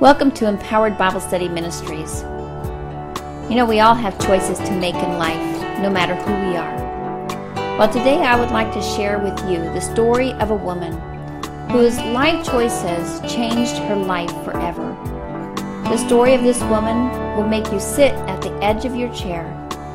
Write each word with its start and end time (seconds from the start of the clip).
Welcome 0.00 0.30
to 0.34 0.46
Empowered 0.46 0.96
Bible 0.96 1.18
Study 1.18 1.48
Ministries. 1.48 2.22
You 3.50 3.56
know, 3.56 3.66
we 3.66 3.80
all 3.80 3.96
have 3.96 4.16
choices 4.24 4.56
to 4.58 4.70
make 4.70 4.94
in 4.94 5.18
life, 5.18 5.80
no 5.80 5.90
matter 5.90 6.14
who 6.14 6.48
we 6.48 6.56
are. 6.56 7.76
Well, 7.76 7.92
today 7.92 8.18
I 8.18 8.38
would 8.38 8.52
like 8.52 8.72
to 8.74 8.80
share 8.80 9.18
with 9.18 9.36
you 9.50 9.58
the 9.58 9.80
story 9.80 10.34
of 10.34 10.52
a 10.52 10.54
woman 10.54 10.92
whose 11.70 11.98
life 11.98 12.46
choices 12.46 13.20
changed 13.22 13.76
her 13.88 13.96
life 13.96 14.30
forever. 14.44 14.86
The 15.90 15.96
story 15.96 16.34
of 16.34 16.44
this 16.44 16.62
woman 16.62 17.10
will 17.36 17.48
make 17.48 17.66
you 17.72 17.80
sit 17.80 18.12
at 18.12 18.40
the 18.40 18.52
edge 18.62 18.84
of 18.84 18.94
your 18.94 19.12
chair 19.12 19.46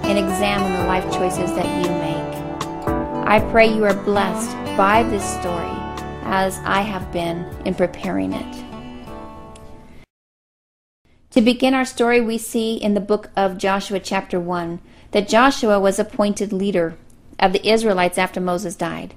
and 0.03 0.19
examine 0.19 0.73
the 0.73 0.85
life 0.85 1.05
choices 1.13 1.55
that 1.55 1.81
you 1.81 1.89
make. 1.89 3.25
I 3.25 3.39
pray 3.51 3.73
you 3.73 3.85
are 3.85 3.95
blessed 4.03 4.51
by 4.75 5.03
this 5.03 5.23
story 5.39 5.71
as 6.25 6.59
I 6.65 6.81
have 6.81 7.09
been 7.13 7.45
in 7.63 7.73
preparing 7.73 8.33
it. 8.33 8.72
To 11.33 11.41
begin 11.41 11.73
our 11.73 11.83
story, 11.83 12.21
we 12.21 12.37
see 12.37 12.75
in 12.75 12.93
the 12.93 12.99
book 12.99 13.31
of 13.35 13.57
Joshua, 13.57 13.99
chapter 13.99 14.39
1, 14.39 14.79
that 15.13 15.27
Joshua 15.27 15.79
was 15.79 15.97
appointed 15.97 16.53
leader 16.53 16.95
of 17.39 17.53
the 17.53 17.67
Israelites 17.67 18.19
after 18.19 18.39
Moses 18.39 18.75
died. 18.75 19.15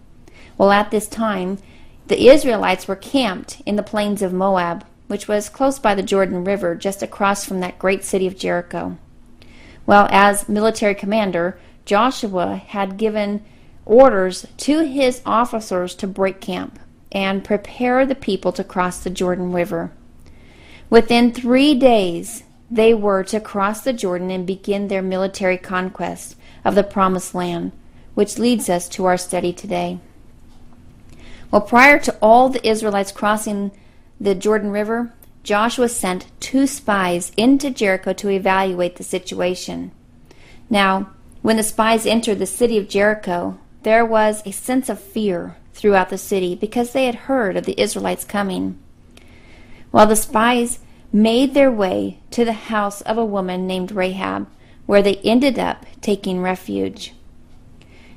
Well, 0.57 0.71
at 0.71 0.91
this 0.91 1.09
time, 1.09 1.59
the 2.07 2.29
Israelites 2.29 2.89
were 2.89 2.97
camped 2.97 3.61
in 3.67 3.77
the 3.77 3.83
plains 3.83 4.23
of 4.23 4.33
Moab, 4.33 4.87
which 5.09 5.29
was 5.29 5.51
close 5.51 5.79
by 5.79 5.95
the 5.95 6.03
Jordan 6.03 6.43
River, 6.43 6.75
just 6.75 7.03
across 7.03 7.45
from 7.45 7.61
that 7.61 7.79
great 7.79 8.03
city 8.03 8.27
of 8.27 8.39
Jericho. 8.39 8.97
Well, 9.85 10.09
as 10.11 10.49
military 10.49 10.95
commander, 10.95 11.59
Joshua 11.85 12.57
had 12.57 12.97
given 12.97 13.45
orders 13.85 14.47
to 14.57 14.87
his 14.87 15.21
officers 15.27 15.95
to 15.97 16.07
break 16.07 16.41
camp 16.41 16.79
and 17.13 17.45
prepare 17.45 18.07
the 18.07 18.15
people 18.15 18.53
to 18.53 18.65
cross 18.65 19.05
the 19.05 19.11
Jordan 19.11 19.53
River. 19.53 19.93
Within 20.89 21.33
three 21.33 21.75
days, 21.75 22.45
they 22.71 22.95
were 22.95 23.25
to 23.25 23.41
cross 23.41 23.81
the 23.81 23.93
Jordan 23.93 24.31
and 24.31 24.47
begin 24.47 24.89
their 24.89 25.03
military 25.03 25.59
conquest 25.59 26.37
of 26.65 26.75
the 26.75 26.83
Promised 26.83 27.35
Land, 27.35 27.73
which 28.15 28.39
leads 28.39 28.69
us 28.69 28.89
to 28.91 29.05
our 29.05 29.17
study 29.17 29.53
today. 29.53 29.99
Well, 31.51 31.63
prior 31.63 31.99
to 32.01 32.17
all 32.21 32.49
the 32.49 32.67
Israelites 32.67 33.13
crossing 33.13 33.71
the 34.21 34.35
Jordan 34.35 34.71
River, 34.71 35.13
Joshua 35.43 35.89
sent 35.89 36.27
two 36.41 36.67
spies 36.67 37.31
into 37.37 37.71
Jericho 37.71 38.13
to 38.15 38.31
evaluate 38.31 38.97
the 38.97 39.05
situation. 39.05 39.93
Now, 40.69 41.11
when 41.43 41.57
the 41.57 41.63
spies 41.63 42.07
entered 42.07 42.41
the 42.41 42.47
city 42.47 42.79
of 42.79 42.89
Jericho, 42.89 43.59
there 43.83 44.05
was 44.05 44.43
a 44.45 44.53
sense 44.53 44.89
of 44.89 44.99
fear 44.99 45.57
throughout 45.73 46.09
the 46.09 46.19
city 46.19 46.57
because 46.57 46.93
they 46.93 47.07
had 47.07 47.15
heard 47.15 47.57
of 47.57 47.65
the 47.65 47.81
Israelites 47.81 48.25
coming. 48.25 48.79
While 49.97 50.09
the 50.09 50.15
spies 50.15 50.81
made 51.11 51.55
their 51.55 51.73
way 51.73 52.19
to 52.33 52.45
the 52.45 52.53
house 52.53 53.01
of 53.01 53.17
a 53.17 53.25
woman 53.25 53.67
named 53.67 53.93
Rahab, 53.93 54.47
where 54.85 55.01
they 55.01 55.15
ended 55.25 55.59
up 55.59 55.87
taking 56.03 56.43
refuge. 56.43 57.15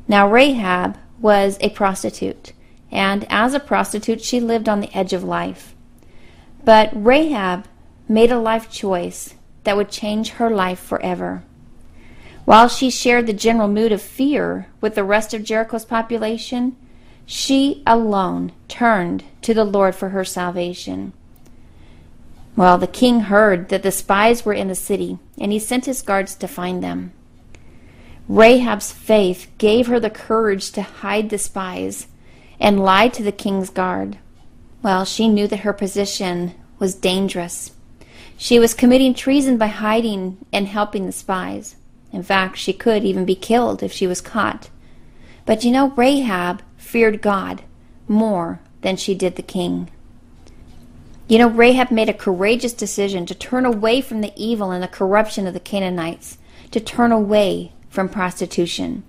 Now, 0.05 0.29
Rahab 0.29 0.97
was 1.21 1.57
a 1.61 1.69
prostitute, 1.69 2.51
and 2.91 3.25
as 3.29 3.53
a 3.53 3.61
prostitute, 3.61 4.21
she 4.21 4.41
lived 4.41 4.67
on 4.67 4.81
the 4.81 4.93
edge 4.93 5.13
of 5.13 5.23
life. 5.23 5.73
But 6.65 6.89
Rahab 6.93 7.65
made 8.09 8.33
a 8.33 8.39
life 8.39 8.69
choice 8.69 9.35
that 9.63 9.77
would 9.77 9.89
change 9.89 10.31
her 10.31 10.49
life 10.49 10.79
forever. 10.79 11.43
While 12.43 12.67
she 12.67 12.89
shared 12.89 13.25
the 13.25 13.31
general 13.31 13.69
mood 13.69 13.93
of 13.93 14.01
fear 14.01 14.67
with 14.81 14.95
the 14.95 15.05
rest 15.05 15.33
of 15.33 15.45
Jericho's 15.45 15.85
population, 15.85 16.75
she 17.25 17.83
alone 17.87 18.51
turned 18.67 19.23
to 19.43 19.53
the 19.53 19.63
Lord 19.63 19.95
for 19.95 20.09
her 20.09 20.25
salvation. 20.25 21.13
Well, 22.55 22.77
the 22.77 22.87
king 22.87 23.21
heard 23.21 23.69
that 23.69 23.83
the 23.83 23.91
spies 23.91 24.45
were 24.45 24.53
in 24.53 24.67
the 24.67 24.75
city, 24.75 25.19
and 25.39 25.51
he 25.51 25.59
sent 25.59 25.85
his 25.85 26.01
guards 26.01 26.35
to 26.35 26.47
find 26.47 26.83
them. 26.83 27.13
Rahab's 28.27 28.91
faith 28.91 29.51
gave 29.57 29.87
her 29.87 29.99
the 29.99 30.09
courage 30.09 30.71
to 30.73 30.81
hide 30.81 31.29
the 31.29 31.37
spies 31.37 32.07
and 32.59 32.79
lie 32.79 33.07
to 33.09 33.23
the 33.23 33.31
king's 33.31 33.69
guard. 33.69 34.17
Well, 34.83 35.03
she 35.05 35.27
knew 35.27 35.47
that 35.47 35.61
her 35.61 35.73
position 35.73 36.53
was 36.77 36.95
dangerous. 36.95 37.71
She 38.37 38.59
was 38.59 38.73
committing 38.73 39.13
treason 39.13 39.57
by 39.57 39.67
hiding 39.67 40.37
and 40.53 40.67
helping 40.67 41.05
the 41.05 41.11
spies. 41.11 41.75
In 42.11 42.23
fact, 42.23 42.57
she 42.57 42.73
could 42.73 43.03
even 43.03 43.25
be 43.25 43.35
killed 43.35 43.83
if 43.83 43.91
she 43.91 44.07
was 44.07 44.21
caught. 44.21 44.69
But 45.45 45.63
you 45.63 45.71
know, 45.71 45.89
Rahab 45.91 46.61
feared 46.77 47.21
God 47.21 47.63
more 48.07 48.59
than 48.81 48.95
she 48.95 49.13
did 49.15 49.35
the 49.35 49.41
king. 49.41 49.89
You 51.29 51.37
know, 51.37 51.47
Rahab 51.47 51.91
made 51.91 52.09
a 52.09 52.13
courageous 52.13 52.73
decision 52.73 53.27
to 53.27 53.35
turn 53.35 53.63
away 53.63 54.01
from 54.01 54.21
the 54.21 54.33
evil 54.35 54.71
and 54.71 54.81
the 54.81 54.87
corruption 54.87 55.45
of 55.45 55.53
the 55.53 55.59
Canaanites, 55.59 56.39
to 56.71 56.79
turn 56.79 57.11
away 57.11 57.71
from 57.87 58.09
prostitution. 58.09 59.03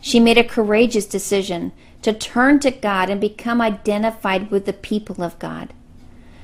She 0.00 0.20
made 0.20 0.38
a 0.38 0.44
courageous 0.44 1.04
decision 1.04 1.72
to 2.02 2.12
turn 2.12 2.60
to 2.60 2.70
God 2.70 3.10
and 3.10 3.20
become 3.20 3.60
identified 3.60 4.52
with 4.52 4.66
the 4.66 4.72
people 4.72 5.20
of 5.24 5.36
God. 5.40 5.74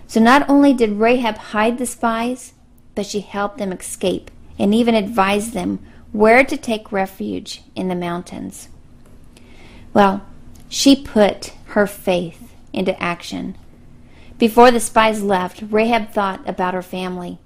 So 0.09 0.19
not 0.19 0.51
only 0.51 0.75
did 0.75 0.99
Rahab 0.99 1.37
hide 1.37 1.79
the 1.79 1.87
spies, 1.87 2.53
but 2.97 3.07
she 3.07 3.21
helped 3.21 3.59
them 3.59 3.71
escape 3.71 4.33
and 4.59 4.75
even 4.75 4.97
advised 4.97 5.53
them 5.53 5.79
where 6.11 6.43
to 6.43 6.57
take 6.57 6.91
refuge 6.91 7.63
in 7.77 7.87
the 7.87 7.95
mountains. 7.95 8.69
Well, 9.93 10.27
she 10.69 10.97
put 10.97 11.53
her 11.67 11.87
faith 11.87 12.53
into 12.73 13.01
action 13.01 13.57
before 14.39 14.71
the 14.71 14.81
spies 14.81 15.23
left, 15.23 15.63
Rahab 15.71 16.11
thought 16.11 16.47
about 16.49 16.75
her 16.75 16.83
family, 16.83 17.39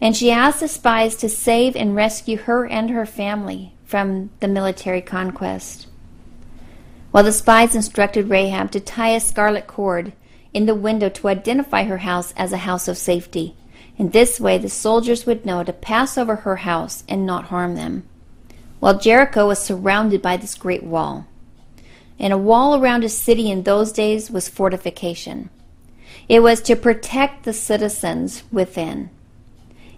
and 0.00 0.16
she 0.16 0.30
asked 0.30 0.60
the 0.60 0.68
spies 0.68 1.16
to 1.16 1.28
save 1.28 1.76
and 1.76 1.94
rescue 1.94 2.36
her 2.38 2.66
and 2.66 2.90
her 2.90 3.06
family 3.06 3.72
from 3.84 4.30
the 4.40 4.48
military 4.48 5.00
conquest. 5.00 5.86
While 7.12 7.24
the 7.24 7.32
spies 7.32 7.74
instructed 7.74 8.28
Rahab 8.28 8.70
to 8.72 8.80
tie 8.80 9.10
a 9.10 9.20
scarlet 9.20 9.66
cord 9.66 10.12
in 10.52 10.66
the 10.66 10.74
window 10.74 11.08
to 11.10 11.28
identify 11.28 11.84
her 11.84 11.98
house 11.98 12.32
as 12.36 12.52
a 12.52 12.58
house 12.58 12.88
of 12.88 12.98
safety. 12.98 13.54
In 13.98 14.10
this 14.10 14.40
way, 14.40 14.58
the 14.58 14.68
soldiers 14.68 15.26
would 15.26 15.46
know 15.46 15.62
to 15.62 15.72
pass 15.72 16.18
over 16.18 16.36
her 16.36 16.56
house 16.56 17.04
and 17.08 17.24
not 17.24 17.46
harm 17.46 17.74
them. 17.74 18.04
While 18.80 18.98
Jericho 18.98 19.46
was 19.46 19.58
surrounded 19.58 20.20
by 20.20 20.36
this 20.36 20.54
great 20.54 20.82
wall, 20.82 21.26
and 22.18 22.32
a 22.32 22.38
wall 22.38 22.80
around 22.80 23.04
a 23.04 23.08
city 23.08 23.50
in 23.50 23.62
those 23.62 23.92
days 23.92 24.30
was 24.30 24.48
fortification. 24.48 25.50
It 26.28 26.40
was 26.40 26.60
to 26.62 26.76
protect 26.76 27.44
the 27.44 27.52
citizens 27.52 28.42
within. 28.50 29.10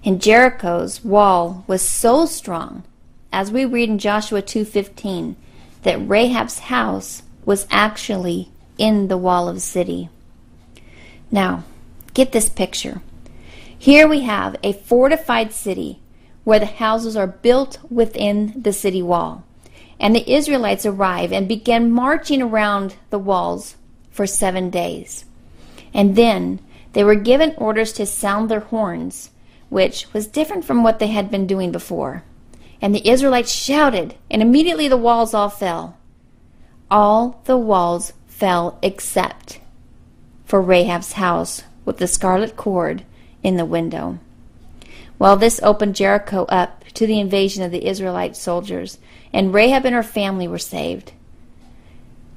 And 0.04 0.20
Jericho's 0.20 1.04
wall 1.04 1.64
was 1.66 1.82
so 1.82 2.26
strong, 2.26 2.84
as 3.32 3.50
we 3.50 3.64
read 3.64 3.88
in 3.88 3.98
Joshua 3.98 4.42
2:15, 4.42 5.36
that 5.82 6.06
Rahab's 6.06 6.60
house 6.60 7.22
was 7.44 7.66
actually 7.70 8.50
in 8.76 9.08
the 9.08 9.16
wall 9.16 9.48
of 9.48 9.54
the 9.54 9.60
city. 9.60 10.08
Now, 11.30 11.64
get 12.14 12.32
this 12.32 12.48
picture. 12.48 13.00
Here 13.78 14.08
we 14.08 14.20
have 14.20 14.56
a 14.62 14.72
fortified 14.72 15.52
city 15.52 16.00
where 16.44 16.58
the 16.58 16.66
houses 16.66 17.16
are 17.16 17.26
built 17.26 17.78
within 17.90 18.54
the 18.56 18.72
city 18.72 19.02
wall. 19.02 19.44
And 20.00 20.14
the 20.14 20.30
Israelites 20.30 20.86
arrive 20.86 21.32
and 21.32 21.48
begin 21.48 21.90
marching 21.90 22.40
around 22.40 22.96
the 23.10 23.18
walls 23.18 23.76
for 24.10 24.26
seven 24.26 24.70
days. 24.70 25.24
And 25.94 26.16
then 26.16 26.60
they 26.92 27.04
were 27.04 27.14
given 27.14 27.54
orders 27.56 27.92
to 27.94 28.06
sound 28.06 28.50
their 28.50 28.60
horns, 28.60 29.30
which 29.68 30.12
was 30.12 30.26
different 30.26 30.64
from 30.64 30.82
what 30.82 30.98
they 30.98 31.08
had 31.08 31.30
been 31.30 31.46
doing 31.46 31.72
before. 31.72 32.24
And 32.80 32.94
the 32.94 33.08
Israelites 33.08 33.52
shouted, 33.52 34.14
and 34.30 34.40
immediately 34.40 34.88
the 34.88 34.96
walls 34.96 35.34
all 35.34 35.48
fell. 35.48 35.96
All 36.90 37.40
the 37.44 37.56
walls 37.56 38.12
fell 38.26 38.78
except 38.82 39.60
for 40.44 40.62
Rahab's 40.62 41.14
house 41.14 41.64
with 41.84 41.98
the 41.98 42.06
scarlet 42.06 42.56
cord 42.56 43.04
in 43.42 43.56
the 43.56 43.64
window. 43.64 44.18
Well, 45.18 45.36
this 45.36 45.60
opened 45.62 45.96
Jericho 45.96 46.44
up 46.44 46.84
to 46.94 47.06
the 47.06 47.20
invasion 47.20 47.62
of 47.64 47.72
the 47.72 47.86
Israelite 47.86 48.36
soldiers, 48.36 48.98
and 49.32 49.52
Rahab 49.52 49.84
and 49.84 49.94
her 49.94 50.02
family 50.02 50.46
were 50.46 50.58
saved. 50.58 51.12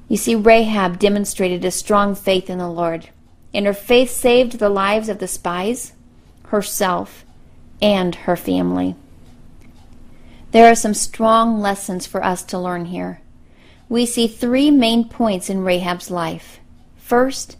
You 0.08 0.16
see, 0.16 0.34
Rahab 0.34 0.98
demonstrated 0.98 1.64
a 1.64 1.70
strong 1.70 2.14
faith 2.14 2.50
in 2.50 2.58
the 2.58 2.68
Lord 2.68 3.08
and 3.54 3.66
her 3.66 3.74
faith 3.74 4.10
saved 4.10 4.58
the 4.58 4.68
lives 4.68 5.08
of 5.08 5.18
the 5.18 5.28
spies, 5.28 5.92
herself, 6.46 7.24
and 7.80 8.14
her 8.14 8.36
family. 8.36 8.94
There 10.52 10.70
are 10.70 10.74
some 10.74 10.94
strong 10.94 11.60
lessons 11.60 12.06
for 12.06 12.24
us 12.24 12.42
to 12.44 12.58
learn 12.58 12.86
here. 12.86 13.20
We 13.88 14.06
see 14.06 14.26
three 14.26 14.70
main 14.70 15.08
points 15.08 15.50
in 15.50 15.64
Rahab's 15.64 16.10
life. 16.10 16.60
First, 16.96 17.56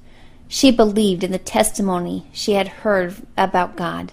she 0.49 0.71
believed 0.71 1.25
in 1.25 1.33
the 1.33 1.39
testimony 1.39 2.27
she 2.33 2.53
had 2.53 2.69
heard 2.69 3.17
about 3.37 3.77
God. 3.77 4.13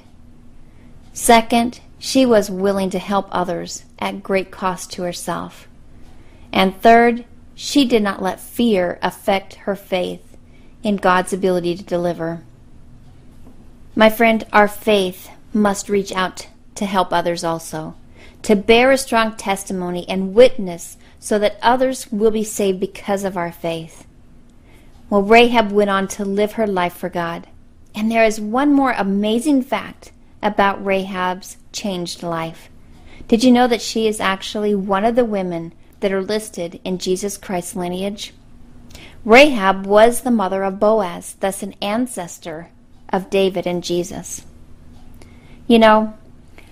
Second, 1.14 1.82
she 1.98 2.26
was 2.26 2.50
willing 2.50 2.90
to 2.92 3.00
help 3.00 3.28
others 3.30 3.84
at 4.00 4.24
great 4.24 4.52
cost 4.52 4.92
to 4.94 5.04
herself. 5.04 5.68
And 6.54 6.82
third, 6.82 7.26
she 7.56 7.86
did 7.86 8.02
not 8.02 8.22
let 8.22 8.40
fear 8.40 8.98
affect 9.02 9.56
her 9.56 9.76
faith 9.76 10.29
in 10.84 10.96
God's 10.96 11.34
ability 11.34 11.76
to 11.76 11.84
deliver. 11.84 12.44
My 13.96 14.10
friend, 14.10 14.46
our 14.54 14.68
faith 14.68 15.30
must 15.54 15.90
reach 15.90 16.12
out 16.12 16.48
to 16.76 16.86
help 16.86 17.12
others 17.12 17.44
also, 17.44 17.96
to 18.44 18.56
bear 18.56 18.92
a 18.92 18.98
strong 18.98 19.36
testimony 19.36 20.08
and 20.08 20.34
witness 20.34 20.98
so 21.20 21.38
that 21.40 21.60
others 21.62 22.12
will 22.12 22.32
be 22.32 22.44
saved 22.44 22.80
because 22.80 23.24
of 23.24 23.36
our 23.36 23.52
faith. 23.52 24.06
Well, 25.10 25.24
Rahab 25.24 25.72
went 25.72 25.90
on 25.90 26.08
to 26.10 26.24
live 26.24 26.54
her 26.54 26.68
life 26.68 26.94
for 26.94 27.10
God. 27.10 27.48
And 27.96 28.12
there 28.12 28.24
is 28.24 28.40
one 28.40 28.72
more 28.72 28.92
amazing 28.92 29.64
fact 29.64 30.12
about 30.42 30.84
Rahab's 30.84 31.58
changed 31.74 32.24
life. 32.24 32.70
Did 33.28 33.44
you 33.44 33.52
know 33.52 33.68
that 33.68 33.82
she 33.82 34.08
is 34.08 34.20
actually 34.20 34.74
one 34.74 35.04
of 35.04 35.16
the 35.16 35.26
women 35.26 35.74
that 36.00 36.14
are 36.14 36.22
listed 36.22 36.80
in 36.84 36.98
Jesus 36.98 37.38
Christ's 37.38 37.76
lineage? 37.76 38.34
Rahab 39.26 39.86
was 39.86 40.22
the 40.22 40.32
mother 40.32 40.64
of 40.64 40.80
Boaz, 40.80 41.36
thus 41.40 41.62
an 41.62 41.74
ancestor 41.82 42.70
of 43.10 43.30
David 43.30 43.68
and 43.68 43.84
Jesus. 43.84 44.46
You 45.68 45.80
know, 45.80 46.14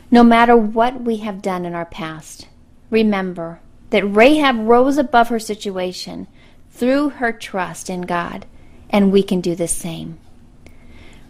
no 0.09 0.23
matter 0.23 0.55
what 0.55 1.01
we 1.01 1.17
have 1.17 1.41
done 1.41 1.65
in 1.65 1.75
our 1.75 1.85
past, 1.85 2.47
remember 2.89 3.59
that 3.89 4.03
Rahab 4.03 4.67
rose 4.67 4.97
above 4.97 5.29
her 5.29 5.39
situation 5.39 6.27
through 6.71 7.09
her 7.09 7.31
trust 7.31 7.89
in 7.89 8.01
God, 8.01 8.45
and 8.89 9.11
we 9.11 9.23
can 9.23 9.41
do 9.41 9.55
the 9.55 9.67
same. 9.67 10.17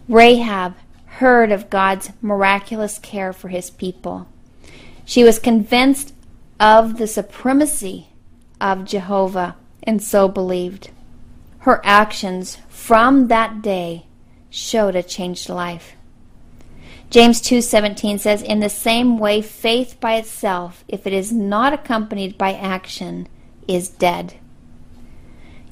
Rahab 0.08 0.76
heard 1.18 1.50
of 1.50 1.70
God's 1.70 2.12
miraculous 2.22 2.98
care 2.98 3.32
for 3.32 3.48
his 3.48 3.70
people. 3.70 4.28
She 5.04 5.24
was 5.24 5.38
convinced 5.38 6.14
of 6.60 6.98
the 6.98 7.06
supremacy 7.06 8.08
of 8.60 8.84
Jehovah 8.84 9.56
and 9.82 10.02
so 10.02 10.28
believed. 10.28 10.90
Her 11.60 11.80
actions 11.84 12.58
from 12.68 13.28
that 13.28 13.62
day 13.62 14.06
showed 14.50 14.96
a 14.96 15.02
changed 15.02 15.48
life. 15.48 15.94
James 17.10 17.40
2:17 17.40 18.18
says 18.18 18.42
in 18.42 18.60
the 18.60 18.68
same 18.68 19.18
way 19.18 19.40
faith 19.40 19.98
by 19.98 20.14
itself 20.16 20.84
if 20.88 21.06
it 21.06 21.12
is 21.12 21.32
not 21.32 21.72
accompanied 21.72 22.36
by 22.36 22.52
action 22.52 23.26
is 23.66 23.88
dead. 23.88 24.34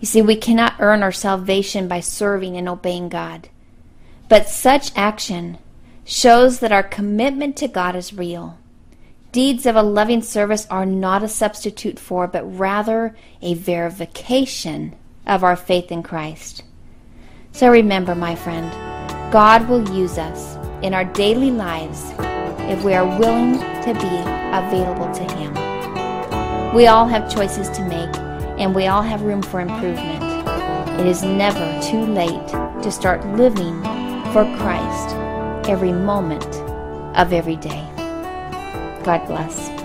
You 0.00 0.06
see 0.06 0.22
we 0.22 0.36
cannot 0.36 0.74
earn 0.78 1.02
our 1.02 1.12
salvation 1.12 1.88
by 1.88 2.00
serving 2.00 2.56
and 2.56 2.68
obeying 2.68 3.08
God. 3.08 3.48
But 4.28 4.48
such 4.48 4.92
action 4.96 5.58
shows 6.04 6.60
that 6.60 6.72
our 6.72 6.82
commitment 6.82 7.56
to 7.56 7.68
God 7.68 7.94
is 7.94 8.12
real. 8.12 8.58
Deeds 9.32 9.66
of 9.66 9.76
a 9.76 9.82
loving 9.82 10.22
service 10.22 10.66
are 10.70 10.86
not 10.86 11.22
a 11.22 11.28
substitute 11.28 11.98
for, 11.98 12.26
but 12.26 12.44
rather 12.44 13.14
a 13.42 13.54
verification 13.54 14.94
of 15.26 15.44
our 15.44 15.56
faith 15.56 15.90
in 15.90 16.02
Christ. 16.02 16.62
So 17.52 17.68
remember, 17.70 18.14
my 18.14 18.34
friend, 18.34 18.70
God 19.32 19.68
will 19.68 19.88
use 19.90 20.18
us 20.18 20.56
in 20.82 20.94
our 20.94 21.04
daily 21.04 21.50
lives 21.50 22.12
if 22.68 22.82
we 22.84 22.94
are 22.94 23.18
willing 23.18 23.54
to 23.54 23.94
be 23.94 24.16
available 24.52 25.12
to 25.14 25.34
Him. 25.34 26.74
We 26.74 26.86
all 26.86 27.06
have 27.06 27.32
choices 27.32 27.68
to 27.70 27.82
make, 27.84 28.14
and 28.58 28.74
we 28.74 28.86
all 28.86 29.02
have 29.02 29.22
room 29.22 29.42
for 29.42 29.60
improvement. 29.60 30.22
It 31.00 31.06
is 31.06 31.22
never 31.22 31.80
too 31.82 32.04
late 32.06 32.48
to 32.82 32.90
start 32.90 33.26
living 33.36 33.82
for 34.32 34.44
Christ 34.58 35.14
every 35.68 35.92
moment 35.92 36.44
of 37.16 37.32
every 37.32 37.56
day. 37.56 37.84
God 39.04 39.26
bless. 39.26 39.75